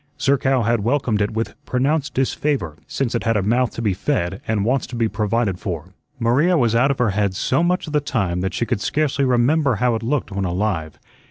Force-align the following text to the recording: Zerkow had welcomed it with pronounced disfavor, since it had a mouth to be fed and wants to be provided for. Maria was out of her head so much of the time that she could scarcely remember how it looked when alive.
Zerkow 0.19 0.63
had 0.65 0.79
welcomed 0.83 1.21
it 1.21 1.29
with 1.29 1.53
pronounced 1.63 2.15
disfavor, 2.15 2.75
since 2.87 3.13
it 3.13 3.23
had 3.23 3.37
a 3.37 3.43
mouth 3.43 3.69
to 3.75 3.83
be 3.83 3.93
fed 3.93 4.41
and 4.47 4.65
wants 4.65 4.87
to 4.87 4.95
be 4.95 5.07
provided 5.07 5.59
for. 5.59 5.93
Maria 6.17 6.57
was 6.57 6.73
out 6.73 6.89
of 6.89 6.97
her 6.97 7.11
head 7.11 7.35
so 7.35 7.61
much 7.61 7.85
of 7.85 7.93
the 7.93 8.01
time 8.01 8.41
that 8.41 8.55
she 8.55 8.65
could 8.65 8.81
scarcely 8.81 9.25
remember 9.25 9.75
how 9.75 9.93
it 9.93 10.01
looked 10.01 10.31
when 10.31 10.43
alive. 10.43 10.97